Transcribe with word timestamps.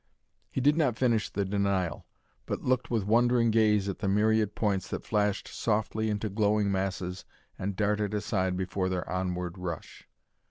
He 0.49 0.59
did 0.61 0.77
not 0.77 0.97
finish 0.97 1.29
the 1.29 1.45
denial, 1.45 2.07
but 2.47 2.63
looked 2.63 2.89
with 2.89 3.03
wondering 3.05 3.51
gaze 3.51 3.87
at 3.87 3.99
the 3.99 4.07
myriad 4.07 4.55
points 4.55 4.87
that 4.87 5.05
flashed 5.05 5.47
softly 5.47 6.09
into 6.09 6.27
glowing 6.27 6.71
masses 6.71 7.23
and 7.59 7.75
darted 7.75 8.15
aside 8.15 8.57
before 8.57 8.89
their 8.89 9.07
onward 9.07 9.59
rush. 9.59 10.07